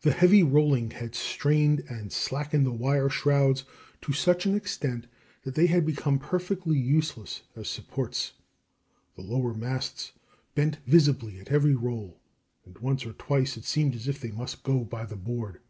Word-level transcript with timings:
The 0.00 0.10
heavy 0.10 0.42
rolling 0.42 0.90
had 0.90 1.14
strained 1.14 1.84
and 1.88 2.10
slackened 2.12 2.66
the 2.66 2.72
wire 2.72 3.08
shrouds 3.08 3.62
to 4.00 4.12
such 4.12 4.46
an 4.46 4.56
extent 4.56 5.06
that 5.44 5.54
they 5.54 5.66
had 5.66 5.86
become 5.86 6.18
perfectly 6.18 6.76
useless 6.76 7.42
as 7.54 7.68
supports. 7.68 8.32
The 9.14 9.22
lower 9.22 9.54
masts 9.54 10.10
bent 10.56 10.78
visibly 10.88 11.38
at 11.38 11.52
every 11.52 11.76
roll, 11.76 12.18
and 12.64 12.76
once 12.80 13.06
or 13.06 13.12
twice 13.12 13.56
it 13.56 13.64
seemed 13.64 13.94
as 13.94 14.08
if 14.08 14.18
they 14.20 14.32
must 14.32 14.64
go 14.64 14.82
by 14.82 15.04
the 15.04 15.14
board. 15.14 15.60